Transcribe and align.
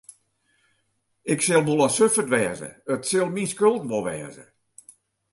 Ik 1.33 1.39
sil 1.45 1.63
wol 1.67 1.81
in 1.85 1.85
grutte 1.87 1.97
suffert 1.97 2.31
wêze, 2.33 2.69
it 2.93 3.01
sil 3.09 3.27
myn 3.31 3.51
skuld 3.53 3.83
wol 3.89 4.03
wêze. 4.07 4.45